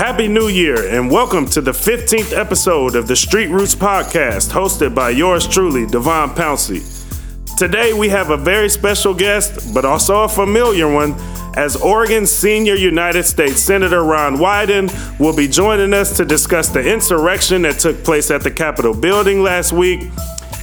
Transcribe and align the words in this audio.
Happy 0.00 0.28
New 0.28 0.48
Year 0.48 0.88
and 0.88 1.10
welcome 1.10 1.44
to 1.48 1.60
the 1.60 1.72
15th 1.72 2.34
episode 2.34 2.96
of 2.96 3.06
the 3.06 3.14
Street 3.14 3.48
Roots 3.48 3.74
Podcast, 3.74 4.50
hosted 4.50 4.94
by 4.94 5.10
yours 5.10 5.46
truly, 5.46 5.84
Devon 5.84 6.30
Pouncey. 6.30 6.80
Today 7.58 7.92
we 7.92 8.08
have 8.08 8.30
a 8.30 8.36
very 8.38 8.70
special 8.70 9.12
guest, 9.12 9.74
but 9.74 9.84
also 9.84 10.22
a 10.22 10.28
familiar 10.28 10.90
one, 10.90 11.14
as 11.54 11.76
Oregon's 11.76 12.30
senior 12.32 12.76
United 12.76 13.24
States 13.24 13.60
Senator 13.60 14.02
Ron 14.02 14.36
Wyden 14.36 14.88
will 15.20 15.36
be 15.36 15.46
joining 15.46 15.92
us 15.92 16.16
to 16.16 16.24
discuss 16.24 16.70
the 16.70 16.80
insurrection 16.80 17.60
that 17.62 17.78
took 17.78 18.02
place 18.02 18.30
at 18.30 18.42
the 18.42 18.50
Capitol 18.50 18.94
building 18.94 19.42
last 19.42 19.70
week. 19.74 20.10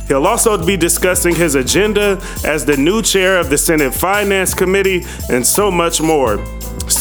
He'll 0.07 0.25
also 0.25 0.57
be 0.65 0.77
discussing 0.77 1.35
his 1.35 1.53
agenda 1.53 2.19
as 2.43 2.65
the 2.65 2.75
new 2.75 3.03
chair 3.03 3.37
of 3.37 3.51
the 3.51 3.57
Senate 3.59 3.93
Finance 3.93 4.55
Committee 4.55 5.05
and 5.29 5.45
so 5.45 5.69
much 5.69 6.01
more. 6.01 6.43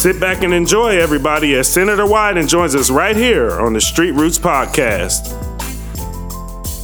Sit 0.06 0.20
back 0.20 0.44
and 0.44 0.54
enjoy, 0.54 1.00
everybody, 1.00 1.56
as 1.56 1.66
Senator 1.66 2.04
Wyden 2.04 2.48
joins 2.48 2.76
us 2.76 2.90
right 2.90 3.16
here 3.16 3.50
on 3.58 3.72
the 3.72 3.80
Street 3.80 4.12
Roots 4.12 4.38
Podcast. 4.38 5.32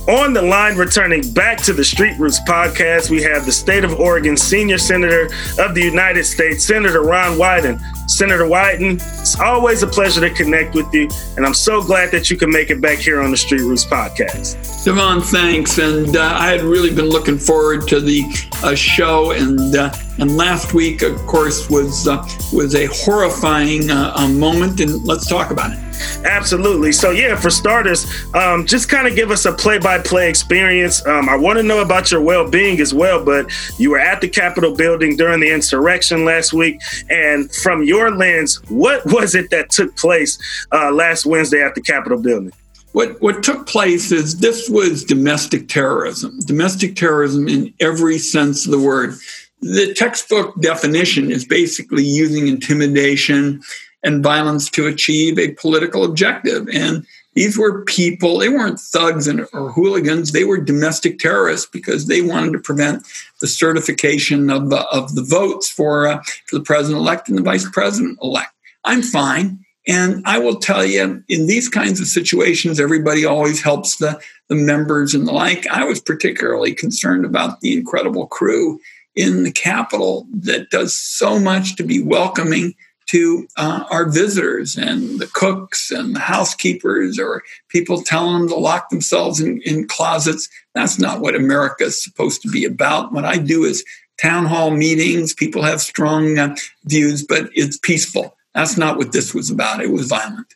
On 0.09 0.33
the 0.33 0.43
line, 0.43 0.77
returning 0.77 1.33
back 1.33 1.59
to 1.59 1.73
the 1.73 1.85
Street 1.85 2.19
Roots 2.19 2.41
podcast, 2.49 3.11
we 3.11 3.23
have 3.23 3.47
the 3.47 3.53
state 3.53 3.85
of 3.85 3.93
Oregon 4.01 4.37
Senior 4.37 4.77
Senator 4.77 5.27
of 5.61 5.77
the 5.77 5.83
United 5.83 6.25
States, 6.25 6.65
Senator 6.65 7.03
Ron 7.03 7.39
Wyden. 7.39 7.81
Senator 8.07 8.45
Wyden, 8.45 8.95
it's 9.21 9.39
always 9.41 9.83
a 9.83 9.87
pleasure 9.87 10.21
to 10.21 10.31
connect 10.35 10.75
with 10.75 10.93
you, 10.93 11.09
and 11.37 11.47
I'm 11.47 11.55
so 11.55 11.83
glad 11.83 12.11
that 12.11 12.31
you 12.31 12.37
can 12.37 12.51
make 12.51 12.71
it 12.71 12.81
back 12.81 12.99
here 12.99 13.21
on 13.23 13.31
the 13.31 13.37
Street 13.37 13.63
Roots 13.63 13.85
podcast. 13.85 14.85
Devon, 14.85 15.21
thanks. 15.21 15.79
And 15.79 16.17
uh, 16.17 16.37
I 16.39 16.49
had 16.49 16.63
really 16.63 16.95
been 16.95 17.09
looking 17.09 17.39
forward 17.39 17.87
to 17.89 18.01
the 18.01 18.25
uh, 18.63 18.75
show, 18.75 19.33
and 19.33 19.77
uh, 19.77 19.93
and 20.19 20.37
last 20.37 20.75
week, 20.75 21.03
of 21.03 21.17
course, 21.27 21.71
was 21.71 22.07
uh, 22.09 22.27
was 22.53 22.75
a 22.75 22.87
horrifying 22.87 23.91
uh, 23.91 24.29
moment, 24.29 24.81
and 24.81 25.05
let's 25.05 25.27
talk 25.29 25.51
about 25.51 25.73
it. 25.73 25.79
Absolutely. 26.25 26.93
So, 26.93 27.11
yeah, 27.11 27.37
for 27.37 27.51
starters, 27.51 28.07
um, 28.35 28.67
just 28.67 28.89
kind 28.89 29.07
of 29.07 29.15
give 29.15 29.31
us 29.31 29.45
a 29.45 29.53
play 29.53 29.79
by 29.79 29.99
play 29.99 30.29
experience. 30.29 31.05
Um, 31.07 31.29
I 31.29 31.37
want 31.37 31.59
to 31.59 31.63
know 31.63 31.83
about 31.83 32.11
your 32.11 32.21
well 32.21 32.49
being 32.49 32.81
as 32.81 32.95
well, 32.95 33.25
but 33.25 33.51
you 33.79 33.91
were 33.91 33.99
at 33.99 34.21
the 34.21 34.29
Capitol 34.29 34.75
building 34.75 35.17
during 35.17 35.41
the 35.41 35.51
insurrection 35.51 36.25
last 36.25 36.53
week. 36.53 36.81
And 37.11 37.53
from 37.55 37.83
your 37.83 38.11
lens, 38.11 38.57
what 38.69 39.05
was 39.07 39.35
it 39.35 39.51
that 39.51 39.71
took 39.71 39.97
place 39.97 40.39
uh, 40.73 40.91
last 40.93 41.27
Wednesday 41.27 41.63
at 41.63 41.75
the 41.75 41.81
Capitol 41.81 42.21
building? 42.21 42.53
What, 42.93 43.21
what 43.23 43.43
took 43.43 43.67
place 43.67 44.13
is 44.13 44.39
this 44.39 44.69
was 44.69 45.05
domestic 45.05 45.69
terrorism, 45.69 46.39
domestic 46.41 46.95
terrorism 46.95 47.49
in 47.49 47.73
every 47.81 48.19
sense 48.19 48.67
of 48.67 48.73
the 48.73 48.79
word. 48.79 49.15
The 49.63 49.95
textbook 49.95 50.61
definition 50.61 51.31
is 51.31 51.45
basically 51.45 52.05
using 52.05 52.49
intimidation 52.49 53.63
and 54.03 54.23
violence 54.23 54.69
to 54.71 54.87
achieve 54.87 55.39
a 55.39 55.53
political 55.53 56.05
objective. 56.05 56.69
And 56.73 57.07
these 57.35 57.57
were 57.57 57.85
people, 57.85 58.39
they 58.39 58.49
weren't 58.49 58.79
thugs 58.79 59.27
and, 59.27 59.47
or 59.53 59.71
hooligans, 59.73 60.33
they 60.33 60.45
were 60.45 60.59
domestic 60.59 61.19
terrorists 61.19 61.67
because 61.67 62.07
they 62.07 62.21
wanted 62.21 62.53
to 62.53 62.59
prevent 62.59 63.07
the 63.41 63.47
certification 63.47 64.51
of, 64.51 64.73
uh, 64.73 64.85
of 64.93 65.15
the 65.15 65.23
votes 65.23 65.71
for, 65.71 66.07
uh, 66.07 66.23
for 66.47 66.59
the 66.59 66.65
president 66.65 67.01
elect 67.01 67.29
and 67.29 67.39
the 67.39 67.43
vice 67.43 67.69
president 67.71 68.19
elect. 68.23 68.53
I'm 68.85 69.03
fine. 69.03 69.65
And 69.87 70.23
I 70.27 70.39
will 70.39 70.57
tell 70.57 70.85
you, 70.85 71.25
in 71.29 71.47
these 71.47 71.69
kinds 71.69 72.01
of 72.01 72.07
situations, 72.07 72.79
everybody 72.79 73.25
always 73.25 73.63
helps 73.63 73.97
the, 73.97 74.21
the 74.49 74.55
members 74.55 75.13
and 75.13 75.27
the 75.27 75.33
like. 75.33 75.67
I 75.69 75.85
was 75.85 76.01
particularly 76.01 76.73
concerned 76.73 77.25
about 77.25 77.61
the 77.61 77.77
incredible 77.77 78.29
crew 78.29 78.79
in 79.17 79.43
the 79.43 79.51
Capitol 79.51 80.27
that 80.33 80.71
does 80.71 80.95
so 80.95 81.41
much 81.41 81.77
to 81.77 81.83
be 81.83 82.01
welcoming 82.01 82.75
to 83.07 83.47
uh, 83.57 83.85
our 83.91 84.09
visitors 84.11 84.77
and 84.77 85.19
the 85.19 85.27
cooks 85.27 85.91
and 85.91 86.17
the 86.17 86.21
housekeepers 86.21 87.19
or 87.19 87.43
people 87.69 88.03
telling 88.03 88.41
them 88.41 88.49
to 88.49 88.55
lock 88.57 88.89
themselves 88.91 89.41
in, 89.41 89.61
in 89.63 89.87
closets. 89.87 90.49
That's 90.75 90.99
not 90.99 91.21
what 91.21 91.35
America 91.35 91.85
is 91.85 92.03
supposed 92.03 92.43
to 92.43 92.49
be 92.49 92.65
about. 92.65 93.13
What 93.13 93.25
I 93.25 93.37
do 93.39 93.65
is 93.65 93.85
town 94.21 94.47
hall 94.47 94.71
meetings. 94.71 95.35
People 95.35 95.63
have 95.63 95.81
strong 95.81 96.39
uh, 96.39 96.55
views, 96.85 97.25
but 97.25 97.51
it's 97.55 97.77
peaceful. 97.77 98.37
That's 98.55 98.77
not 98.77 98.97
what 98.97 99.13
this 99.13 99.35
was 99.35 99.51
about. 99.51 99.83
It 99.83 99.91
was 99.91 100.09
violent. 100.09 100.55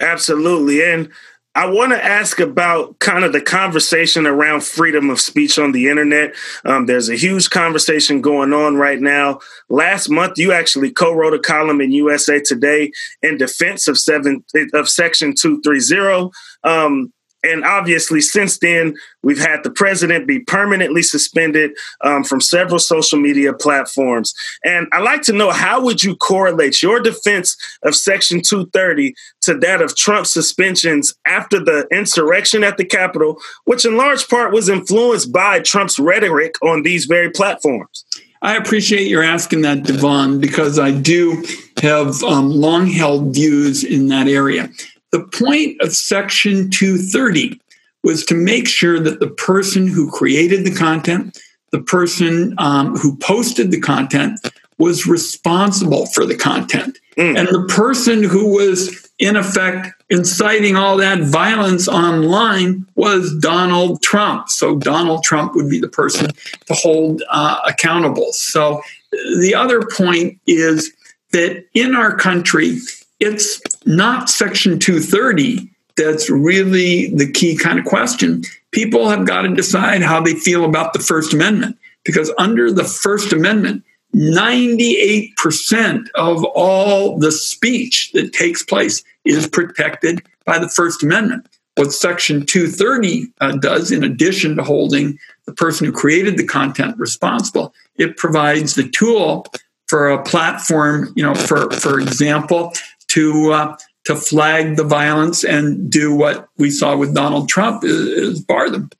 Absolutely. 0.00 0.82
And 0.82 1.10
I 1.54 1.66
want 1.66 1.92
to 1.92 2.02
ask 2.02 2.40
about 2.40 2.98
kind 2.98 3.24
of 3.24 3.32
the 3.32 3.40
conversation 3.40 4.26
around 4.26 4.64
freedom 4.64 5.10
of 5.10 5.20
speech 5.20 5.58
on 5.58 5.72
the 5.72 5.88
internet. 5.88 6.34
Um, 6.64 6.86
there's 6.86 7.10
a 7.10 7.14
huge 7.14 7.50
conversation 7.50 8.22
going 8.22 8.54
on 8.54 8.76
right 8.76 9.00
now. 9.00 9.40
Last 9.68 10.08
month, 10.08 10.38
you 10.38 10.52
actually 10.52 10.90
co-wrote 10.90 11.34
a 11.34 11.38
column 11.38 11.82
in 11.82 11.92
USA 11.92 12.40
Today 12.40 12.90
in 13.22 13.36
defense 13.36 13.86
of 13.86 13.98
seven 13.98 14.44
of 14.72 14.88
Section 14.88 15.34
two 15.34 15.60
three 15.60 15.80
zero. 15.80 16.30
Um, 16.64 17.12
and 17.42 17.64
obviously, 17.64 18.20
since 18.20 18.58
then, 18.58 18.94
we've 19.22 19.38
had 19.38 19.64
the 19.64 19.70
president 19.70 20.26
be 20.26 20.40
permanently 20.40 21.02
suspended 21.02 21.72
um, 22.02 22.22
from 22.22 22.40
several 22.40 22.78
social 22.78 23.18
media 23.18 23.52
platforms. 23.52 24.34
And 24.64 24.86
I'd 24.92 25.02
like 25.02 25.22
to 25.22 25.32
know 25.32 25.50
how 25.50 25.82
would 25.82 26.04
you 26.04 26.14
correlate 26.16 26.82
your 26.82 27.00
defense 27.00 27.56
of 27.82 27.96
Section 27.96 28.42
230 28.42 29.14
to 29.42 29.54
that 29.58 29.82
of 29.82 29.96
Trump's 29.96 30.32
suspensions 30.32 31.14
after 31.26 31.58
the 31.58 31.86
insurrection 31.90 32.62
at 32.62 32.76
the 32.76 32.84
Capitol, 32.84 33.38
which 33.64 33.84
in 33.84 33.96
large 33.96 34.28
part 34.28 34.52
was 34.52 34.68
influenced 34.68 35.32
by 35.32 35.60
Trump's 35.60 35.98
rhetoric 35.98 36.54
on 36.62 36.82
these 36.82 37.06
very 37.06 37.30
platforms? 37.30 38.04
I 38.42 38.56
appreciate 38.56 39.06
your 39.06 39.22
asking 39.22 39.62
that, 39.62 39.84
Devon, 39.84 40.40
because 40.40 40.78
I 40.78 40.90
do 40.90 41.44
have 41.80 42.22
um, 42.24 42.50
long 42.50 42.88
held 42.88 43.32
views 43.32 43.84
in 43.84 44.08
that 44.08 44.26
area. 44.26 44.68
The 45.12 45.24
point 45.24 45.80
of 45.80 45.94
Section 45.94 46.70
230 46.70 47.60
was 48.02 48.24
to 48.26 48.34
make 48.34 48.66
sure 48.66 48.98
that 48.98 49.20
the 49.20 49.28
person 49.28 49.86
who 49.86 50.10
created 50.10 50.64
the 50.64 50.74
content, 50.74 51.38
the 51.70 51.82
person 51.82 52.54
um, 52.58 52.96
who 52.96 53.16
posted 53.18 53.70
the 53.70 53.80
content, 53.80 54.40
was 54.78 55.06
responsible 55.06 56.06
for 56.06 56.24
the 56.24 56.36
content. 56.36 56.98
Mm. 57.16 57.38
And 57.38 57.48
the 57.48 57.72
person 57.72 58.22
who 58.22 58.54
was, 58.54 59.08
in 59.18 59.36
effect, 59.36 59.88
inciting 60.10 60.76
all 60.76 60.96
that 60.96 61.20
violence 61.20 61.86
online 61.86 62.86
was 62.96 63.36
Donald 63.36 64.02
Trump. 64.02 64.48
So 64.48 64.76
Donald 64.76 65.22
Trump 65.22 65.54
would 65.54 65.68
be 65.68 65.78
the 65.78 65.88
person 65.88 66.30
to 66.66 66.74
hold 66.74 67.22
uh, 67.30 67.60
accountable. 67.66 68.32
So 68.32 68.82
the 69.12 69.54
other 69.54 69.82
point 69.82 70.40
is 70.46 70.92
that 71.32 71.64
in 71.74 71.94
our 71.94 72.16
country, 72.16 72.78
it's 73.22 73.60
not 73.86 74.28
Section 74.28 74.78
230 74.78 75.70
that's 75.96 76.30
really 76.30 77.14
the 77.14 77.30
key 77.30 77.56
kind 77.56 77.78
of 77.78 77.84
question. 77.84 78.42
People 78.70 79.08
have 79.08 79.26
got 79.26 79.42
to 79.42 79.54
decide 79.54 80.02
how 80.02 80.20
they 80.20 80.34
feel 80.34 80.64
about 80.64 80.92
the 80.92 80.98
First 80.98 81.34
Amendment 81.34 81.76
because 82.04 82.32
under 82.38 82.72
the 82.72 82.84
First 82.84 83.32
Amendment, 83.32 83.84
98% 84.14 86.08
of 86.14 86.44
all 86.54 87.18
the 87.18 87.32
speech 87.32 88.10
that 88.12 88.32
takes 88.32 88.62
place 88.62 89.02
is 89.24 89.46
protected 89.46 90.22
by 90.44 90.58
the 90.58 90.68
First 90.68 91.02
Amendment. 91.02 91.46
What 91.76 91.92
Section 91.92 92.44
230 92.44 93.32
uh, 93.40 93.52
does, 93.52 93.90
in 93.90 94.04
addition 94.04 94.56
to 94.56 94.62
holding 94.62 95.18
the 95.46 95.52
person 95.52 95.86
who 95.86 95.92
created 95.92 96.36
the 96.36 96.46
content 96.46 96.98
responsible, 96.98 97.72
it 97.96 98.18
provides 98.18 98.74
the 98.74 98.88
tool 98.90 99.46
for 99.86 100.10
a 100.10 100.22
platform, 100.22 101.12
you 101.16 101.22
know, 101.22 101.34
for, 101.34 101.70
for 101.70 101.98
example, 102.00 102.72
to 103.12 103.52
uh, 103.52 103.76
to 104.04 104.16
flag 104.16 104.76
the 104.76 104.84
violence 104.84 105.44
and 105.44 105.90
do 105.90 106.14
what 106.14 106.48
we 106.58 106.70
saw 106.70 106.96
with 106.96 107.14
Donald 107.14 107.48
Trump 107.48 107.84
is, 107.84 108.00
is 108.00 108.40
bar 108.40 108.68
them. 108.70 108.90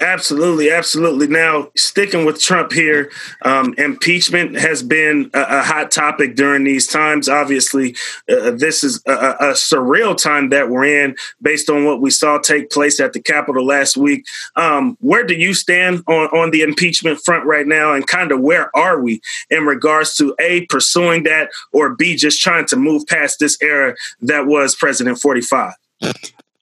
Absolutely, 0.00 0.70
absolutely. 0.70 1.28
Now, 1.28 1.70
sticking 1.76 2.24
with 2.24 2.40
Trump 2.40 2.72
here, 2.72 3.10
um, 3.42 3.74
impeachment 3.78 4.56
has 4.56 4.82
been 4.82 5.30
a, 5.32 5.40
a, 5.40 5.62
hot 5.62 5.90
topic 5.90 6.34
during 6.34 6.64
these 6.64 6.86
times. 6.86 7.28
Obviously, 7.28 7.94
uh, 8.28 8.50
this 8.50 8.82
is 8.82 9.02
a, 9.06 9.12
a, 9.12 9.52
surreal 9.52 10.20
time 10.20 10.48
that 10.50 10.68
we're 10.68 11.04
in 11.04 11.16
based 11.40 11.70
on 11.70 11.84
what 11.84 12.00
we 12.00 12.10
saw 12.10 12.38
take 12.38 12.70
place 12.70 13.00
at 13.00 13.12
the 13.12 13.20
Capitol 13.20 13.64
last 13.64 13.96
week. 13.96 14.26
Um, 14.56 14.96
where 15.00 15.24
do 15.24 15.34
you 15.34 15.54
stand 15.54 16.02
on, 16.08 16.26
on 16.28 16.50
the 16.50 16.62
impeachment 16.62 17.20
front 17.20 17.46
right 17.46 17.66
now? 17.66 17.92
And 17.92 18.06
kind 18.06 18.32
of 18.32 18.40
where 18.40 18.74
are 18.76 19.00
we 19.00 19.20
in 19.50 19.64
regards 19.64 20.16
to 20.16 20.34
A, 20.40 20.66
pursuing 20.66 21.22
that, 21.24 21.50
or 21.72 21.94
B, 21.94 22.16
just 22.16 22.42
trying 22.42 22.66
to 22.66 22.76
move 22.76 23.06
past 23.06 23.38
this 23.38 23.56
era 23.62 23.94
that 24.20 24.46
was 24.46 24.74
President 24.74 25.18
45? 25.18 25.74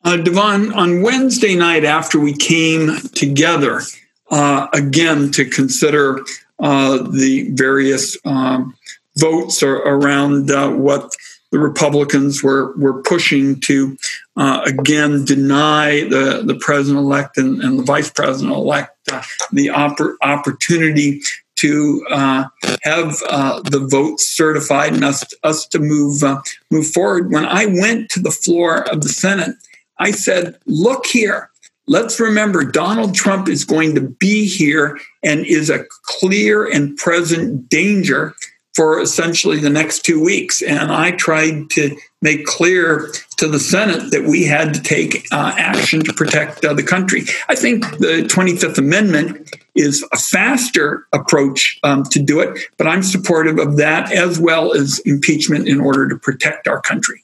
Uh, 0.03 0.17
Devon, 0.17 0.73
on 0.73 1.03
Wednesday 1.03 1.55
night 1.55 1.85
after 1.85 2.19
we 2.19 2.33
came 2.33 2.97
together 3.15 3.83
uh, 4.31 4.69
again 4.73 5.31
to 5.33 5.45
consider 5.45 6.21
uh, 6.59 6.99
the 7.11 7.51
various 7.53 8.17
um, 8.25 8.75
votes 9.17 9.63
around 9.63 10.51
uh, 10.51 10.71
what 10.71 11.15
the 11.53 11.59
Republicans 11.59 12.43
were 12.43 12.73
were 12.77 13.03
pushing 13.03 13.59
to 13.61 13.97
uh, 14.37 14.63
again 14.65 15.25
deny 15.25 16.05
the 16.09 16.43
the 16.47 16.55
president 16.61 16.99
elect 16.99 17.37
and, 17.37 17.61
and, 17.61 17.79
the 17.79 17.83
vice 17.83 18.09
president 18.09 18.55
elect 18.55 18.97
uh, 19.11 19.23
the 19.53 19.67
oppor- 19.67 20.15
opportunity 20.23 21.21
to 21.61 22.07
uh, 22.11 22.45
have 22.83 23.23
uh, 23.29 23.61
the 23.63 23.81
votes 23.81 24.27
certified 24.27 24.95
and 24.95 25.05
us, 25.05 25.25
us 25.43 25.67
to 25.67 25.79
move, 25.79 26.23
uh, 26.23 26.41
move 26.71 26.87
forward. 26.87 27.31
When 27.31 27.45
I 27.45 27.67
went 27.67 28.09
to 28.13 28.21
the 28.21 28.31
floor 28.31 28.91
of 28.91 29.03
the 29.03 29.11
Senate, 29.11 29.57
I 30.01 30.11
said, 30.13 30.59
look 30.67 31.07
here, 31.07 31.51
let's 31.87 32.19
remember 32.19 32.65
Donald 32.65 33.15
Trump 33.15 33.49
is 33.49 33.65
going 33.65 33.95
to 33.95 34.01
be 34.01 34.47
here 34.47 34.99
and 35.23 35.45
is 35.45 35.69
a 35.69 35.85
clear 36.05 36.67
and 36.67 36.97
present 36.97 37.69
danger 37.69 38.35
for 38.75 39.01
essentially 39.01 39.59
the 39.59 39.69
next 39.69 40.05
two 40.07 40.23
weeks. 40.25 40.63
And 40.63 40.91
I 40.93 41.11
tried 41.11 41.69
to 41.71 41.95
make 42.23 42.47
clear 42.47 43.13
to 43.37 43.49
the 43.49 43.59
Senate 43.59 44.11
that 44.13 44.25
we 44.25 44.45
had 44.45 44.73
to 44.73 44.83
take 44.83 45.27
uh, 45.33 45.53
action 45.59 46.01
to 46.05 46.13
protect 46.15 46.65
uh, 46.65 46.73
the 46.73 46.83
country. 46.83 47.25
I 47.49 47.57
think 47.57 47.85
the 47.99 48.23
25th 48.23 48.79
Amendment 48.79 49.55
is 49.75 50.07
a 50.13 50.17
faster 50.17 51.07
approach 51.13 51.79
um, 51.83 52.05
to 52.05 52.23
do 52.23 52.41
it, 52.41 52.59
but 52.79 52.87
I'm 52.87 53.03
supportive 53.03 53.59
of 53.59 53.77
that 53.77 54.13
as 54.13 54.39
well 54.39 54.73
as 54.73 55.01
impeachment 55.01 55.69
in 55.69 55.81
order 55.81 56.09
to 56.09 56.17
protect 56.17 56.69
our 56.69 56.81
country. 56.81 57.23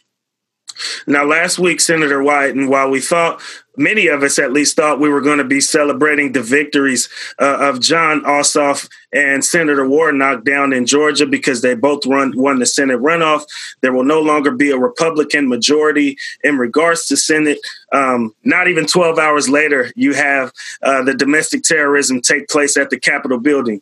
Now, 1.06 1.24
last 1.24 1.58
week, 1.58 1.80
Senator 1.80 2.20
Wyden, 2.20 2.52
and 2.52 2.68
while 2.68 2.90
we 2.90 3.00
thought 3.00 3.40
many 3.76 4.06
of 4.06 4.22
us 4.22 4.38
at 4.38 4.52
least 4.52 4.76
thought 4.76 5.00
we 5.00 5.08
were 5.08 5.20
going 5.20 5.38
to 5.38 5.44
be 5.44 5.60
celebrating 5.60 6.32
the 6.32 6.42
victories 6.42 7.08
uh, 7.38 7.58
of 7.60 7.80
Jon 7.80 8.22
Ossoff 8.22 8.88
and 9.12 9.44
Senator 9.44 9.88
Warnock 9.88 10.44
down 10.44 10.72
in 10.72 10.86
Georgia 10.86 11.26
because 11.26 11.62
they 11.62 11.74
both 11.74 12.06
run, 12.06 12.32
won 12.36 12.58
the 12.58 12.66
Senate 12.66 13.00
runoff. 13.00 13.44
There 13.82 13.92
will 13.92 14.04
no 14.04 14.20
longer 14.20 14.50
be 14.50 14.70
a 14.70 14.78
Republican 14.78 15.48
majority 15.48 16.16
in 16.42 16.58
regards 16.58 17.06
to 17.08 17.16
Senate. 17.16 17.58
Um, 17.92 18.34
not 18.44 18.68
even 18.68 18.86
12 18.86 19.18
hours 19.18 19.48
later, 19.48 19.92
you 19.94 20.14
have 20.14 20.52
uh, 20.82 21.02
the 21.02 21.14
domestic 21.14 21.62
terrorism 21.62 22.20
take 22.20 22.48
place 22.48 22.76
at 22.76 22.90
the 22.90 22.98
Capitol 22.98 23.38
building. 23.38 23.80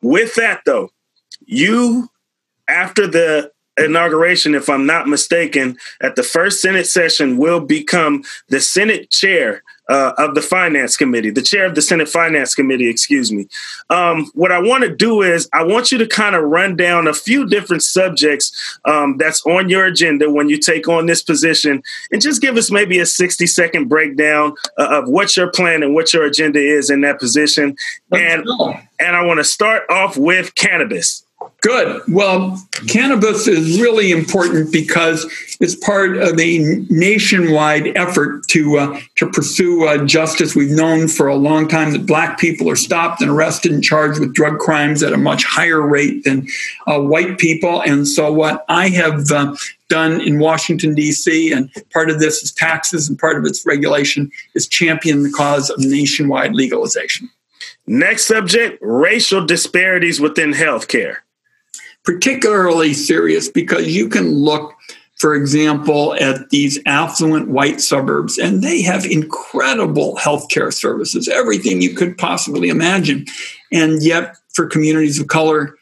With 0.00 0.34
that, 0.34 0.60
though, 0.66 0.90
you, 1.46 2.08
after 2.68 3.06
the 3.06 3.50
inauguration, 3.76 4.54
if 4.54 4.68
I'm 4.68 4.86
not 4.86 5.08
mistaken, 5.08 5.76
at 6.00 6.16
the 6.16 6.22
first 6.22 6.60
Senate 6.60 6.86
session, 6.86 7.36
will 7.38 7.60
become 7.60 8.24
the 8.48 8.60
Senate 8.60 9.10
chair 9.10 9.62
uh, 9.88 10.12
of 10.16 10.34
the 10.34 10.40
Finance 10.40 10.96
Committee, 10.96 11.30
the 11.30 11.42
chair 11.42 11.66
of 11.66 11.74
the 11.74 11.82
Senate 11.82 12.08
Finance 12.08 12.54
Committee, 12.54 12.88
excuse 12.88 13.30
me. 13.30 13.46
Um, 13.90 14.30
what 14.34 14.50
I 14.50 14.58
want 14.58 14.84
to 14.84 14.94
do 14.94 15.22
is 15.22 15.48
I 15.52 15.62
want 15.62 15.92
you 15.92 15.98
to 15.98 16.06
kind 16.06 16.34
of 16.34 16.42
run 16.44 16.76
down 16.76 17.06
a 17.06 17.12
few 17.12 17.46
different 17.46 17.82
subjects 17.82 18.78
um, 18.86 19.16
that's 19.18 19.44
on 19.44 19.68
your 19.68 19.84
agenda 19.84 20.30
when 20.30 20.48
you 20.48 20.58
take 20.58 20.88
on 20.88 21.06
this 21.06 21.22
position 21.22 21.82
and 22.10 22.22
just 22.22 22.40
give 22.40 22.56
us 22.56 22.70
maybe 22.70 22.98
a 22.98 23.06
60 23.06 23.46
second 23.46 23.88
breakdown 23.88 24.54
uh, 24.78 25.02
of 25.02 25.08
what 25.08 25.36
your 25.36 25.50
plan 25.50 25.82
and 25.82 25.94
what 25.94 26.14
your 26.14 26.24
agenda 26.24 26.60
is 26.60 26.88
in 26.88 27.02
that 27.02 27.20
position. 27.20 27.76
and, 28.12 28.46
and 29.00 29.16
I 29.16 29.24
want 29.24 29.38
to 29.38 29.44
start 29.44 29.82
off 29.90 30.16
with 30.16 30.54
cannabis. 30.54 31.23
Good. 31.64 32.02
Well, 32.08 32.62
cannabis 32.88 33.48
is 33.48 33.80
really 33.80 34.10
important 34.10 34.70
because 34.70 35.24
it's 35.60 35.74
part 35.74 36.18
of 36.18 36.38
a 36.38 36.58
nationwide 36.90 37.96
effort 37.96 38.46
to 38.48 38.76
uh, 38.76 39.00
to 39.16 39.30
pursue 39.30 39.86
uh, 39.86 40.04
justice. 40.04 40.54
We've 40.54 40.70
known 40.70 41.08
for 41.08 41.26
a 41.26 41.36
long 41.36 41.66
time 41.66 41.92
that 41.92 42.04
black 42.04 42.38
people 42.38 42.68
are 42.68 42.76
stopped 42.76 43.22
and 43.22 43.30
arrested 43.30 43.72
and 43.72 43.82
charged 43.82 44.20
with 44.20 44.34
drug 44.34 44.58
crimes 44.58 45.02
at 45.02 45.14
a 45.14 45.16
much 45.16 45.44
higher 45.44 45.80
rate 45.80 46.24
than 46.24 46.46
uh, 46.86 47.00
white 47.00 47.38
people. 47.38 47.80
And 47.80 48.06
so, 48.06 48.30
what 48.30 48.66
I 48.68 48.90
have 48.90 49.30
uh, 49.30 49.56
done 49.88 50.20
in 50.20 50.38
Washington 50.38 50.94
D.C. 50.94 51.50
and 51.50 51.70
part 51.94 52.10
of 52.10 52.20
this 52.20 52.42
is 52.42 52.52
taxes 52.52 53.08
and 53.08 53.18
part 53.18 53.38
of 53.38 53.46
its 53.46 53.64
regulation 53.64 54.30
is 54.54 54.68
champion 54.68 55.22
the 55.22 55.30
cause 55.30 55.70
of 55.70 55.78
nationwide 55.78 56.54
legalization. 56.54 57.30
Next 57.86 58.26
subject: 58.26 58.78
racial 58.82 59.46
disparities 59.46 60.20
within 60.20 60.52
healthcare 60.52 61.18
particularly 62.04 62.92
serious 62.92 63.48
because 63.48 63.94
you 63.94 64.08
can 64.08 64.30
look, 64.30 64.74
for 65.16 65.34
example, 65.34 66.14
at 66.20 66.50
these 66.50 66.78
affluent 66.86 67.48
white 67.48 67.80
suburbs, 67.80 68.38
and 68.38 68.62
they 68.62 68.82
have 68.82 69.04
incredible 69.06 70.16
healthcare 70.16 70.72
services, 70.72 71.28
everything 71.28 71.80
you 71.80 71.94
could 71.94 72.16
possibly 72.18 72.68
imagine. 72.68 73.24
And 73.72 74.02
yet, 74.02 74.36
for 74.52 74.66
communities 74.66 75.18
of 75.18 75.28
color, 75.28 75.74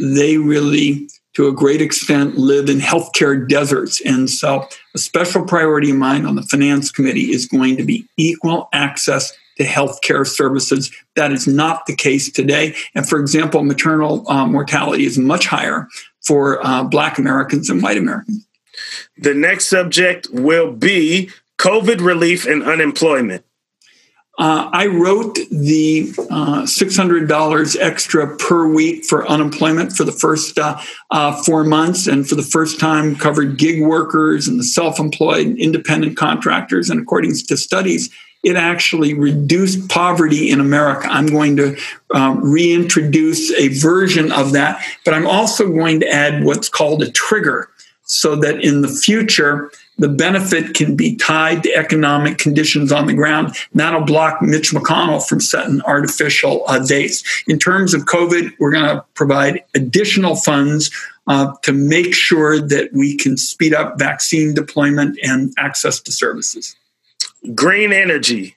they 0.00 0.36
really, 0.36 1.08
to 1.34 1.48
a 1.48 1.52
great 1.52 1.80
extent, 1.80 2.36
live 2.36 2.68
in 2.68 2.78
healthcare 2.78 3.48
deserts. 3.48 4.00
And 4.04 4.28
so, 4.28 4.68
a 4.94 4.98
special 4.98 5.44
priority 5.44 5.90
of 5.90 5.96
mine 5.96 6.26
on 6.26 6.36
the 6.36 6.42
Finance 6.42 6.90
Committee 6.90 7.32
is 7.32 7.46
going 7.46 7.76
to 7.76 7.84
be 7.84 8.06
equal 8.16 8.68
access 8.72 9.32
to 9.60 9.66
healthcare 9.66 10.26
services. 10.26 10.90
That 11.16 11.32
is 11.32 11.46
not 11.46 11.86
the 11.86 11.94
case 11.94 12.32
today. 12.32 12.74
And 12.94 13.08
for 13.08 13.20
example, 13.20 13.62
maternal 13.62 14.28
uh, 14.28 14.46
mortality 14.46 15.04
is 15.04 15.18
much 15.18 15.46
higher 15.46 15.86
for 16.22 16.64
uh, 16.66 16.84
Black 16.84 17.18
Americans 17.18 17.68
than 17.68 17.80
white 17.80 17.98
Americans. 17.98 18.46
The 19.18 19.34
next 19.34 19.66
subject 19.66 20.28
will 20.32 20.72
be 20.72 21.30
COVID 21.58 22.00
relief 22.00 22.46
and 22.46 22.62
unemployment. 22.62 23.44
Uh, 24.38 24.70
I 24.72 24.86
wrote 24.86 25.38
the 25.50 26.14
uh, 26.30 26.62
$600 26.62 27.76
extra 27.78 28.36
per 28.38 28.66
week 28.66 29.04
for 29.04 29.28
unemployment 29.28 29.92
for 29.92 30.04
the 30.04 30.12
first 30.12 30.58
uh, 30.58 30.80
uh, 31.10 31.42
four 31.42 31.62
months, 31.62 32.06
and 32.06 32.26
for 32.26 32.36
the 32.36 32.42
first 32.42 32.80
time 32.80 33.16
covered 33.16 33.58
gig 33.58 33.82
workers 33.82 34.48
and 34.48 34.58
the 34.58 34.64
self 34.64 34.98
employed 34.98 35.46
and 35.46 35.58
independent 35.58 36.16
contractors. 36.16 36.88
And 36.88 36.98
according 36.98 37.34
to 37.34 37.56
studies, 37.58 38.08
it 38.42 38.56
actually 38.56 39.14
reduced 39.14 39.88
poverty 39.88 40.50
in 40.50 40.60
America. 40.60 41.06
I'm 41.10 41.26
going 41.26 41.56
to 41.56 41.76
um, 42.14 42.42
reintroduce 42.42 43.52
a 43.52 43.68
version 43.68 44.32
of 44.32 44.52
that, 44.52 44.84
but 45.04 45.14
I'm 45.14 45.26
also 45.26 45.68
going 45.68 46.00
to 46.00 46.08
add 46.08 46.44
what's 46.44 46.68
called 46.68 47.02
a 47.02 47.10
trigger 47.10 47.68
so 48.04 48.34
that 48.34 48.64
in 48.64 48.80
the 48.80 48.88
future, 48.88 49.70
the 49.98 50.08
benefit 50.08 50.74
can 50.74 50.96
be 50.96 51.14
tied 51.14 51.62
to 51.62 51.74
economic 51.76 52.38
conditions 52.38 52.90
on 52.90 53.06
the 53.06 53.14
ground. 53.14 53.54
That'll 53.74 54.04
block 54.04 54.42
Mitch 54.42 54.72
McConnell 54.72 55.24
from 55.24 55.40
setting 55.40 55.80
artificial 55.82 56.64
uh, 56.66 56.80
dates. 56.80 57.22
In 57.46 57.58
terms 57.58 57.94
of 57.94 58.06
COVID, 58.06 58.54
we're 58.58 58.72
going 58.72 58.96
to 58.96 59.04
provide 59.14 59.62
additional 59.74 60.34
funds 60.34 60.90
uh, 61.28 61.54
to 61.62 61.72
make 61.72 62.14
sure 62.14 62.58
that 62.58 62.92
we 62.92 63.16
can 63.16 63.36
speed 63.36 63.74
up 63.74 63.98
vaccine 63.98 64.54
deployment 64.54 65.16
and 65.22 65.52
access 65.58 66.00
to 66.00 66.10
services. 66.10 66.74
Green 67.54 67.92
energy. 67.92 68.56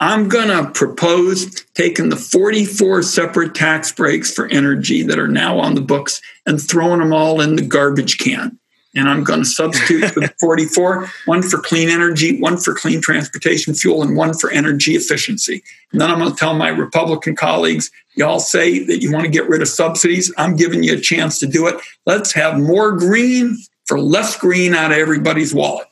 I'm 0.00 0.28
going 0.28 0.48
to 0.48 0.70
propose 0.72 1.62
taking 1.74 2.08
the 2.08 2.16
44 2.16 3.02
separate 3.02 3.54
tax 3.54 3.92
breaks 3.92 4.32
for 4.32 4.46
energy 4.48 5.02
that 5.02 5.18
are 5.18 5.28
now 5.28 5.58
on 5.58 5.74
the 5.74 5.80
books 5.80 6.20
and 6.46 6.60
throwing 6.60 6.98
them 6.98 7.12
all 7.12 7.40
in 7.40 7.56
the 7.56 7.62
garbage 7.62 8.18
can. 8.18 8.58
And 8.96 9.08
I'm 9.08 9.24
going 9.24 9.40
to 9.40 9.44
substitute 9.44 10.10
for 10.10 10.20
the 10.20 10.34
44, 10.40 11.08
one 11.26 11.42
for 11.42 11.58
clean 11.58 11.88
energy, 11.88 12.40
one 12.40 12.58
for 12.58 12.74
clean 12.74 13.00
transportation 13.00 13.74
fuel, 13.74 14.02
and 14.02 14.16
one 14.16 14.34
for 14.34 14.50
energy 14.50 14.94
efficiency. 14.94 15.62
And 15.92 16.00
then 16.00 16.10
I'm 16.10 16.18
going 16.18 16.30
to 16.30 16.36
tell 16.36 16.54
my 16.54 16.68
Republican 16.68 17.34
colleagues, 17.34 17.90
y'all 18.14 18.40
say 18.40 18.84
that 18.84 19.00
you 19.00 19.12
want 19.12 19.24
to 19.24 19.30
get 19.30 19.48
rid 19.48 19.62
of 19.62 19.68
subsidies. 19.68 20.32
I'm 20.36 20.56
giving 20.56 20.82
you 20.82 20.94
a 20.94 21.00
chance 21.00 21.38
to 21.40 21.46
do 21.46 21.66
it. 21.66 21.76
Let's 22.06 22.32
have 22.32 22.58
more 22.58 22.92
green 22.92 23.56
for 23.86 23.98
less 23.98 24.36
green 24.36 24.74
out 24.74 24.92
of 24.92 24.98
everybody's 24.98 25.54
wallet. 25.54 25.88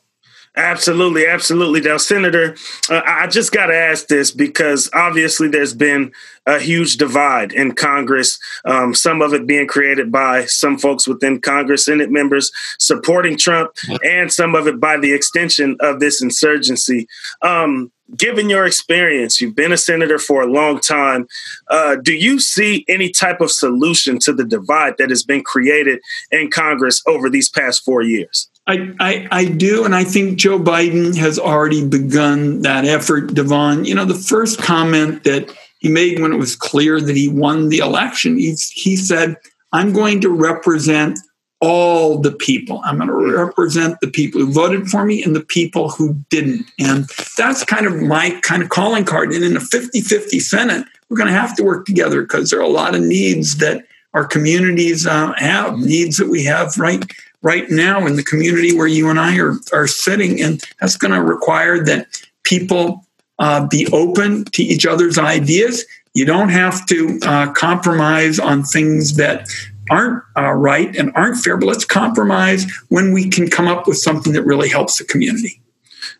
Absolutely, 0.55 1.27
absolutely. 1.27 1.81
Now, 1.81 1.97
Senator, 1.97 2.57
uh, 2.91 3.01
I 3.07 3.27
just 3.27 3.53
got 3.53 3.67
to 3.67 3.75
ask 3.75 4.09
this 4.09 4.31
because 4.31 4.91
obviously 4.93 5.49
there's 5.49 5.73
been 5.73 6.13
a 6.45 6.59
huge 6.59 6.99
divide 6.99 7.53
in 7.53 7.73
Congress, 7.73 8.39
um, 8.67 8.95
some 8.95 9.23
of 9.23 9.33
it 9.33 9.47
being 9.47 9.67
created 9.67 10.13
by 10.13 10.45
some 10.45 10.77
folks 10.77 11.09
within 11.09 11.41
Congress, 11.41 11.87
Senate 11.87 12.11
members 12.11 12.53
supporting 12.79 13.39
Trump, 13.39 13.71
and 14.05 14.31
some 14.31 14.55
of 14.55 14.67
it 14.67 14.79
by 14.79 14.99
the 14.99 15.15
extension 15.15 15.77
of 15.81 16.01
this 16.01 16.21
insurgency. 16.21 17.09
Um, 17.41 17.91
given 18.15 18.51
your 18.51 18.67
experience, 18.67 19.41
you've 19.41 19.57
been 19.57 19.73
a 19.73 19.79
senator 19.79 20.19
for 20.19 20.43
a 20.43 20.53
long 20.53 20.81
time. 20.81 21.29
Uh, 21.69 21.97
do 21.97 22.13
you 22.13 22.39
see 22.39 22.85
any 22.89 23.09
type 23.09 23.41
of 23.41 23.51
solution 23.51 24.19
to 24.19 24.35
the 24.35 24.45
divide 24.45 24.99
that 24.99 25.09
has 25.09 25.23
been 25.23 25.43
created 25.43 26.01
in 26.31 26.51
Congress 26.51 27.03
over 27.07 27.31
these 27.31 27.49
past 27.49 27.83
four 27.85 28.03
years? 28.03 28.51
I, 28.67 29.27
I, 29.31 29.45
do, 29.47 29.85
and 29.85 29.95
I 29.95 30.05
think 30.05 30.39
Joe 30.39 30.59
Biden 30.59 31.17
has 31.17 31.39
already 31.39 31.87
begun 31.87 32.63
that 32.63 32.85
effort, 32.85 33.35
Devon. 33.35 33.85
You 33.85 33.95
know, 33.95 34.05
the 34.05 34.15
first 34.15 34.61
comment 34.61 35.25
that 35.25 35.53
he 35.81 35.89
made 35.89 36.21
when 36.21 36.33
it 36.33 36.37
was 36.37 36.55
clear 36.55 37.01
that 37.01 37.17
he 37.17 37.29
won 37.29 37.71
the 37.71 37.79
election, 37.79 38.39
he, 38.39 38.55
he 38.73 38.95
said, 38.95 39.37
I'm 39.73 39.93
going 39.93 40.21
to 40.21 40.29
represent 40.29 41.19
all 41.61 42.19
the 42.19 42.33
people. 42.33 42.81
I'm 42.85 42.97
going 42.97 43.09
to 43.09 43.37
represent 43.37 44.01
the 44.01 44.11
people 44.11 44.41
who 44.41 44.53
voted 44.53 44.89
for 44.89 45.05
me 45.05 45.23
and 45.23 45.35
the 45.35 45.45
people 45.45 45.91
who 45.91 46.15
didn't. 46.29 46.67
And 46.79 47.09
that's 47.37 47.65
kind 47.65 47.87
of 47.87 48.01
my 48.01 48.39
kind 48.43 48.63
of 48.63 48.69
calling 48.69 49.05
card. 49.05 49.33
And 49.33 49.45
in 49.45 49.57
a 49.57 49.61
50 49.61 50.01
50 50.01 50.41
Senate, 50.41 50.87
we're 51.09 51.17
going 51.17 51.29
to 51.29 51.39
have 51.39 51.57
to 51.57 51.65
work 51.65 51.87
together 51.87 52.23
because 52.23 52.51
there 52.51 52.59
are 52.59 52.65
a 52.65 52.69
lot 52.69 52.95
of 52.95 53.01
needs 53.01 53.59
that 53.59 53.85
our 54.15 54.27
communities 54.27 55.07
uh, 55.07 55.33
have, 55.37 55.79
needs 55.79 56.17
that 56.19 56.29
we 56.29 56.45
have 56.45 56.77
right 56.79 57.05
right 57.43 57.69
now 57.71 58.07
in 58.07 58.15
the 58.15 58.23
community 58.23 58.73
where 58.77 58.87
you 58.87 59.11
and 59.11 59.19
I 59.19 59.37
are, 59.39 59.57
are 59.73 59.89
sitting. 59.89 60.41
And 60.41 60.63
that's 60.81 60.97
going 60.97 61.13
to 61.13 61.23
require 61.23 61.85
that 61.85 62.07
people 62.45 63.05
uh, 63.39 63.67
be 63.67 63.87
open 63.93 64.45
to 64.45 64.63
each 64.63 64.87
other's 64.87 65.19
ideas, 65.19 65.85
You 66.15 66.25
don't 66.25 66.51
have 66.51 66.87
to 66.87 67.19
uh, 67.25 67.53
compromise 67.53 68.39
on 68.39 68.63
things 68.63 69.17
that 69.17 69.49
aren't 69.91 70.23
uh, 70.37 70.53
right 70.53 70.95
and 70.95 71.11
aren't 71.17 71.39
fair, 71.39 71.57
but 71.57 71.67
let's 71.67 71.85
compromise 71.85 72.71
when 72.89 73.13
we 73.13 73.29
can 73.29 73.49
come 73.51 73.67
up 73.67 73.89
with 73.89 73.97
something 73.99 74.33
that 74.35 74.45
really 74.45 74.69
helps 74.69 74.99
the 74.99 75.05
community. 75.05 75.61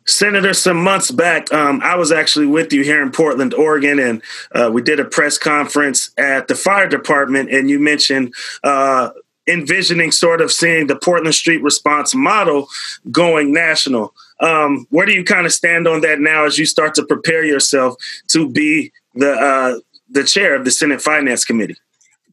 Senator, 0.07 0.55
some 0.55 0.83
months 0.83 1.11
back, 1.11 1.53
um, 1.53 1.81
I 1.83 1.97
was 1.97 2.13
actually 2.13 2.47
with 2.47 2.73
you 2.73 2.83
here 2.83 3.03
in 3.03 3.13
Portland, 3.13 3.55
Oregon, 3.55 3.99
and 3.99 4.23
uh, 4.53 4.71
we 4.73 4.83
did 4.83 5.01
a 5.01 5.05
press 5.05 5.39
conference 5.39 6.11
at 6.19 6.49
the 6.49 6.55
fire 6.55 6.89
department, 6.89 7.51
and 7.51 7.71
you 7.71 7.79
mentioned 7.79 8.35
uh, 8.65 9.11
envisioning 9.47 10.11
sort 10.11 10.41
of 10.41 10.53
seeing 10.53 10.87
the 10.87 10.97
Portland 10.97 11.35
Street 11.35 11.63
Response 11.63 12.15
model 12.15 12.69
going 13.11 13.53
national. 13.53 14.15
Um, 14.41 14.87
where 14.91 15.07
do 15.07 15.13
you 15.13 15.25
kind 15.25 15.47
of 15.47 15.53
stand 15.53 15.87
on 15.87 16.01
that 16.03 16.21
now 16.21 16.45
as 16.45 16.59
you 16.59 16.67
start 16.67 16.95
to 16.95 17.05
prepare 17.05 17.45
yourself 17.45 17.97
to 18.29 18.49
be 18.49 18.93
the 19.15 19.33
uh, 19.33 19.79
the 20.11 20.25
chair 20.25 20.55
of 20.55 20.65
the 20.65 20.71
Senate 20.71 21.01
Finance 21.01 21.45
Committee? 21.45 21.77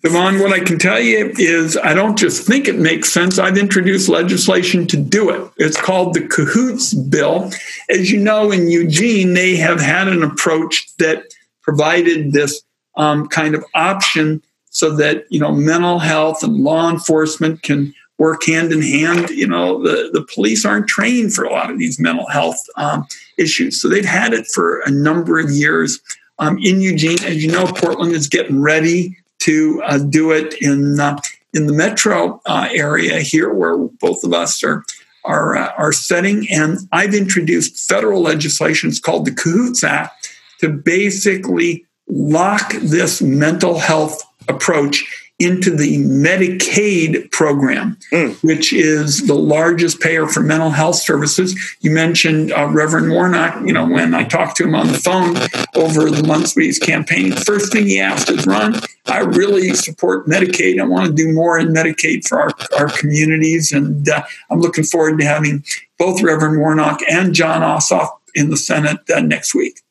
Devon, 0.01 0.39
what 0.39 0.53
I 0.53 0.63
can 0.63 0.79
tell 0.79 0.99
you 0.99 1.33
is 1.37 1.75
I 1.75 1.93
don't 1.93 2.17
just 2.17 2.47
think 2.47 2.69
it 2.69 2.77
makes 2.77 3.11
sense. 3.11 3.37
I've 3.37 3.57
introduced 3.57 4.07
legislation 4.07 4.87
to 4.87 4.97
do 4.97 5.29
it. 5.29 5.51
It's 5.57 5.79
called 5.79 6.13
the 6.13 6.25
Cahoots 6.25 6.93
Bill. 6.93 7.51
As 7.89 8.09
you 8.09 8.17
know, 8.17 8.49
in 8.51 8.69
Eugene, 8.69 9.33
they 9.33 9.57
have 9.57 9.81
had 9.81 10.07
an 10.07 10.23
approach 10.23 10.87
that 10.99 11.23
provided 11.61 12.31
this 12.31 12.61
um, 12.95 13.27
kind 13.27 13.55
of 13.55 13.65
option 13.73 14.41
so 14.69 14.95
that 14.95 15.25
you 15.29 15.39
know 15.39 15.51
mental 15.51 15.99
health 15.99 16.43
and 16.43 16.63
law 16.63 16.89
enforcement 16.89 17.61
can 17.63 17.93
work 18.19 18.45
hand 18.45 18.71
in 18.71 18.81
hand. 18.81 19.29
You 19.31 19.47
know, 19.47 19.83
the, 19.83 20.11
the 20.13 20.25
police 20.33 20.63
aren't 20.63 20.87
trained 20.87 21.33
for 21.33 21.43
a 21.43 21.51
lot 21.51 21.69
of 21.69 21.77
these 21.77 21.99
mental 21.99 22.27
health 22.27 22.61
um, 22.77 23.05
issues. 23.37 23.81
So 23.81 23.89
they've 23.89 24.05
had 24.05 24.33
it 24.33 24.47
for 24.47 24.79
a 24.81 24.91
number 24.91 25.39
of 25.39 25.51
years. 25.51 25.99
Um, 26.37 26.57
in 26.59 26.79
Eugene, 26.79 27.21
as 27.25 27.43
you 27.43 27.51
know, 27.51 27.65
Portland 27.65 28.13
is 28.13 28.29
getting 28.29 28.61
ready 28.61 29.17
to 29.39 29.81
uh, 29.85 29.97
do 29.97 30.31
it 30.31 30.53
in 30.61 30.99
uh, 30.99 31.19
in 31.53 31.67
the 31.67 31.73
metro 31.73 32.41
uh, 32.45 32.67
area 32.71 33.19
here, 33.19 33.51
where 33.53 33.77
both 33.77 34.23
of 34.23 34.33
us 34.33 34.63
are 34.63 34.83
are 35.25 35.57
uh, 35.57 35.71
are 35.77 35.91
setting. 35.91 36.47
And 36.49 36.77
I've 36.91 37.13
introduced 37.13 37.87
federal 37.89 38.21
legislation. 38.21 38.89
It's 38.89 38.99
called 38.99 39.25
the 39.25 39.33
Cahoots 39.33 39.83
Act 39.83 40.29
to 40.59 40.69
basically 40.69 41.85
lock 42.07 42.73
this 42.81 43.21
mental 43.21 43.79
health 43.79 44.21
approach 44.47 45.28
into 45.39 45.73
the 45.73 46.03
Medicaid 46.03 47.31
program, 47.31 47.97
mm. 48.11 48.35
which 48.43 48.73
is 48.73 49.25
the 49.25 49.35
largest 49.35 50.01
payer 50.01 50.27
for 50.27 50.41
mental 50.41 50.69
health 50.69 50.97
services. 50.97 51.57
You 51.79 51.91
mentioned 51.91 52.51
uh, 52.51 52.67
Reverend 52.67 53.11
Warnock. 53.11 53.65
You 53.65 53.71
know, 53.71 53.87
when 53.87 54.13
I 54.13 54.25
talked 54.25 54.57
to 54.57 54.65
him 54.65 54.75
on 54.75 54.87
the 54.87 54.97
phone 54.97 55.37
over 55.81 56.11
the 56.11 56.27
months 56.27 56.57
we 56.57 56.67
was 56.67 56.77
campaigning, 56.77 57.31
first 57.31 57.71
thing 57.71 57.87
he 57.87 58.01
asked 58.01 58.29
is, 58.29 58.45
Ron, 58.45 58.75
I 59.05 59.19
really 59.19 59.73
support 59.75 60.27
Medicaid. 60.27 60.79
I 60.79 60.85
want 60.85 61.07
to 61.07 61.13
do 61.13 61.31
more 61.31 61.57
in 61.57 61.69
Medicaid 61.69 62.27
for 62.27 62.41
our, 62.41 62.51
our 62.77 62.89
communities. 62.89 63.71
And 63.71 64.09
uh, 64.09 64.23
I'm 64.49 64.59
looking 64.59 64.83
forward 64.83 65.19
to 65.19 65.25
having 65.25 65.63
both 65.97 66.21
Reverend 66.21 66.59
Warnock 66.59 66.99
and 67.09 67.33
Jon 67.33 67.61
Ossoff 67.61 68.09
in 68.35 68.49
the 68.49 68.57
Senate 68.57 68.99
uh, 69.09 69.21
next 69.21 69.55
week. 69.55 69.81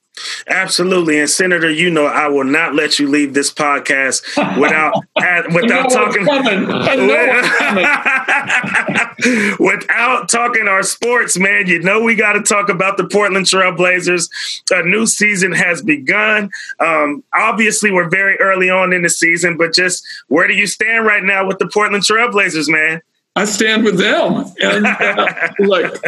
Absolutely, 0.49 1.21
and 1.21 1.29
Senator, 1.29 1.71
you 1.71 1.91
know 1.91 2.07
I 2.07 2.29
will 2.29 2.45
not 2.45 2.75
let 2.75 2.99
you 2.99 3.09
leave 3.09 3.35
this 3.35 3.53
podcast 3.53 4.23
without 4.59 4.95
without 5.55 5.91
talking 5.91 6.27
without 9.59 10.29
talking 10.29 10.69
our 10.69 10.83
sports, 10.83 11.39
man. 11.39 11.67
You 11.67 11.83
know 11.83 12.03
we 12.03 12.15
got 12.15 12.35
to 12.35 12.43
talk 12.43 12.69
about 12.69 12.97
the 12.97 13.07
Portland 13.07 13.47
Trailblazers. 13.47 14.29
A 14.71 14.83
new 14.83 15.07
season 15.07 15.53
has 15.53 15.83
begun. 15.83 16.51
Um, 16.81 17.25
obviously, 17.35 17.91
we're 17.91 18.09
very 18.09 18.39
early 18.39 18.71
on 18.71 18.93
in 18.93 19.03
the 19.03 19.11
season, 19.11 19.57
but 19.57 19.75
just 19.75 20.05
where 20.29 20.47
do 20.47 20.55
you 20.55 20.67
stand 20.67 21.07
right 21.07 21.25
now 21.25 21.47
with 21.47 21.59
the 21.59 21.69
Portland 21.69 22.05
Trailblazers, 22.05 22.69
man? 22.69 23.03
I 23.39 23.45
stand 23.45 23.85
with 23.85 23.99
them, 23.99 24.53
and 24.61 24.85
uh, 24.85 25.49
look, 25.61 26.03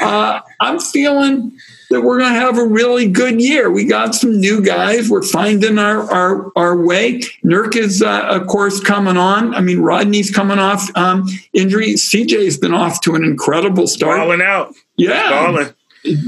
uh, 0.00 0.40
I'm 0.60 0.78
feeling 0.78 1.58
that 1.90 2.02
we're 2.02 2.20
going 2.20 2.32
to 2.32 2.38
have 2.38 2.56
a 2.56 2.64
really 2.64 3.08
good 3.08 3.40
year. 3.40 3.68
We 3.68 3.84
got 3.84 4.14
some 4.14 4.38
new 4.38 4.64
guys. 4.64 5.10
We're 5.10 5.24
finding 5.24 5.76
our 5.76 6.08
our, 6.08 6.52
our 6.54 6.76
way. 6.76 7.18
Nurk 7.44 7.74
is, 7.74 8.00
uh, 8.00 8.26
of 8.28 8.46
course, 8.46 8.80
coming 8.80 9.16
on. 9.16 9.56
I 9.56 9.60
mean, 9.60 9.80
Rodney's 9.80 10.30
coming 10.30 10.60
off 10.60 10.88
um, 10.96 11.26
injury. 11.52 11.94
CJ's 11.94 12.58
been 12.58 12.74
off 12.74 13.00
to 13.02 13.16
an 13.16 13.24
incredible 13.24 13.88
start. 13.88 14.18
Balling 14.18 14.42
out. 14.42 14.72
Yeah. 14.96 15.30
Balling. 15.30 15.74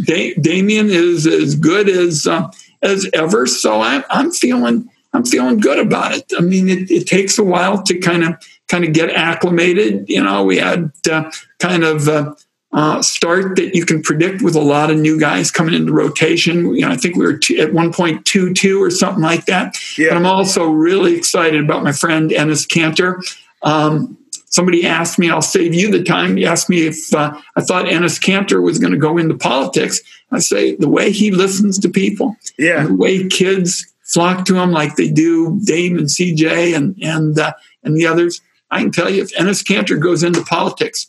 Da- 0.02 0.34
Damian 0.34 0.90
is 0.90 1.28
as 1.28 1.54
good 1.54 1.88
as 1.88 2.26
uh, 2.26 2.50
as 2.82 3.08
ever. 3.12 3.46
So 3.46 3.82
I'm, 3.82 4.02
I'm 4.10 4.32
feeling 4.32 4.90
I'm 5.12 5.24
feeling 5.24 5.58
good 5.58 5.78
about 5.78 6.12
it. 6.12 6.32
I 6.36 6.40
mean, 6.40 6.68
it, 6.68 6.90
it 6.90 7.06
takes 7.06 7.38
a 7.38 7.44
while 7.44 7.82
to 7.84 7.98
kind 7.98 8.24
of 8.24 8.34
kind 8.70 8.84
of 8.84 8.92
get 8.92 9.10
acclimated. 9.10 10.08
You 10.08 10.22
know, 10.22 10.44
we 10.44 10.58
had 10.58 10.92
uh, 11.10 11.30
kind 11.58 11.82
of 11.82 12.08
uh, 12.08 12.34
uh, 12.72 13.02
start 13.02 13.56
that 13.56 13.74
you 13.74 13.84
can 13.84 14.00
predict 14.00 14.42
with 14.42 14.54
a 14.54 14.60
lot 14.60 14.90
of 14.90 14.96
new 14.96 15.18
guys 15.18 15.50
coming 15.50 15.74
into 15.74 15.92
rotation. 15.92 16.74
You 16.74 16.82
know, 16.82 16.90
I 16.90 16.96
think 16.96 17.16
we 17.16 17.24
were 17.24 17.36
t- 17.36 17.60
at 17.60 17.72
one 17.72 17.92
point 17.92 18.24
two 18.24 18.54
two 18.54 18.82
or 18.82 18.90
something 18.90 19.22
like 19.22 19.46
that. 19.46 19.76
Yeah. 19.98 20.10
But 20.10 20.18
I'm 20.18 20.26
also 20.26 20.66
really 20.70 21.16
excited 21.16 21.62
about 21.62 21.82
my 21.82 21.92
friend 21.92 22.30
Enes 22.30 22.66
Kanter. 22.66 23.20
Um, 23.62 24.16
somebody 24.46 24.86
asked 24.86 25.18
me, 25.18 25.30
I'll 25.30 25.42
save 25.42 25.74
you 25.74 25.90
the 25.90 26.04
time. 26.04 26.36
He 26.36 26.46
asked 26.46 26.70
me 26.70 26.86
if 26.86 27.12
uh, 27.12 27.38
I 27.56 27.60
thought 27.60 27.86
Enes 27.86 28.20
Kanter 28.20 28.62
was 28.62 28.78
going 28.78 28.92
to 28.92 28.98
go 28.98 29.18
into 29.18 29.36
politics. 29.36 30.00
I 30.30 30.38
say 30.38 30.76
the 30.76 30.88
way 30.88 31.10
he 31.10 31.32
listens 31.32 31.76
to 31.80 31.88
people, 31.88 32.36
yeah, 32.56 32.84
the 32.86 32.94
way 32.94 33.26
kids 33.26 33.92
flock 34.04 34.44
to 34.44 34.56
him 34.56 34.70
like 34.70 34.94
they 34.94 35.08
do 35.08 35.58
Dame 35.64 35.98
and 35.98 36.06
CJ 36.06 36.76
and 36.76 36.96
and 37.02 37.36
uh, 37.36 37.52
and 37.82 37.96
the 37.96 38.06
others. 38.06 38.40
I 38.70 38.80
can 38.80 38.92
tell 38.92 39.10
you, 39.10 39.22
if 39.22 39.34
Enes 39.34 39.64
Kanter 39.64 40.00
goes 40.00 40.22
into 40.22 40.42
politics, 40.42 41.06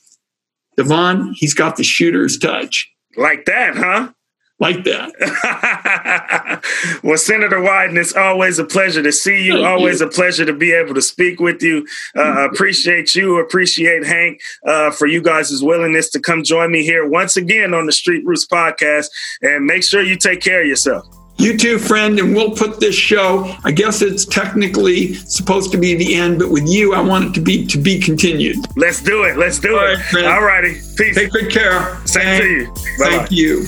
Devon, 0.77 1.33
he's 1.33 1.53
got 1.53 1.75
the 1.75 1.83
shooter's 1.83 2.37
touch. 2.37 2.89
Like 3.17 3.45
that, 3.45 3.75
huh? 3.75 4.11
Like 4.59 4.83
that. 4.83 6.61
well, 7.03 7.17
Senator 7.17 7.57
Wyden, 7.57 7.97
it's 7.97 8.15
always 8.15 8.59
a 8.59 8.63
pleasure 8.63 9.01
to 9.01 9.11
see 9.11 9.43
you. 9.43 9.53
Thank 9.53 9.65
always 9.65 10.01
you. 10.01 10.07
a 10.07 10.09
pleasure 10.09 10.45
to 10.45 10.53
be 10.53 10.71
able 10.71 10.93
to 10.93 11.01
speak 11.01 11.39
with 11.39 11.63
you. 11.63 11.85
Uh, 12.15 12.47
appreciate 12.47 13.15
you. 13.15 13.39
Appreciate 13.39 14.05
Hank 14.05 14.39
uh, 14.65 14.91
for 14.91 15.07
you 15.07 15.21
guys' 15.21 15.63
willingness 15.63 16.11
to 16.11 16.19
come 16.19 16.43
join 16.43 16.71
me 16.71 16.83
here 16.83 17.07
once 17.07 17.37
again 17.37 17.73
on 17.73 17.87
the 17.87 17.91
Street 17.91 18.23
Roots 18.23 18.45
podcast. 18.45 19.07
And 19.41 19.65
make 19.65 19.83
sure 19.83 20.03
you 20.03 20.15
take 20.15 20.41
care 20.41 20.61
of 20.61 20.67
yourself. 20.67 21.05
You 21.41 21.57
too, 21.57 21.79
friend, 21.79 22.19
and 22.19 22.35
we'll 22.35 22.51
put 22.51 22.79
this 22.79 22.93
show. 22.93 23.55
I 23.63 23.71
guess 23.71 24.03
it's 24.03 24.25
technically 24.25 25.15
supposed 25.15 25.71
to 25.71 25.77
be 25.77 25.95
the 25.95 26.13
end, 26.13 26.37
but 26.37 26.51
with 26.51 26.67
you, 26.67 26.93
I 26.93 27.01
want 27.01 27.25
it 27.25 27.33
to 27.33 27.41
be 27.41 27.65
to 27.65 27.79
be 27.79 27.99
continued. 27.99 28.57
Let's 28.75 29.01
do 29.01 29.23
it. 29.23 29.37
Let's 29.37 29.57
do 29.59 29.75
All 29.75 29.85
it. 29.85 30.13
Right, 30.13 30.25
All 30.25 30.43
righty. 30.43 30.73
Peace. 30.95 31.15
Take 31.15 31.31
good 31.31 31.51
care. 31.51 31.97
Same 32.05 32.23
Thank, 32.23 32.43
to 32.43 32.49
you. 32.49 32.65
Bye-bye. 32.99 33.17
Thank 33.17 33.31
you. 33.31 33.65